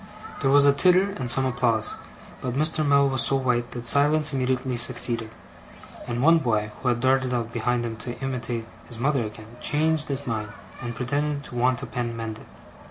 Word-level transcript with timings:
There 0.41 0.49
was 0.49 0.65
a 0.65 0.73
titter, 0.73 1.11
and 1.19 1.29
some 1.29 1.45
applause; 1.45 1.93
but 2.41 2.55
Mr. 2.55 2.83
Mell 2.83 3.07
was 3.07 3.21
so 3.21 3.35
white, 3.35 3.69
that 3.69 3.85
silence 3.85 4.33
immediately 4.33 4.75
succeeded; 4.75 5.29
and 6.07 6.23
one 6.23 6.39
boy, 6.39 6.71
who 6.81 6.87
had 6.87 7.01
darted 7.01 7.35
out 7.35 7.53
behind 7.53 7.85
him 7.85 7.95
to 7.97 8.19
imitate 8.19 8.65
his 8.87 8.97
mother 8.97 9.23
again, 9.23 9.57
changed 9.61 10.07
his 10.07 10.25
mind, 10.25 10.53
and 10.81 10.95
pretended 10.95 11.43
to 11.43 11.55
want 11.55 11.83
a 11.83 11.85
pen 11.85 12.17
mended. 12.17 12.47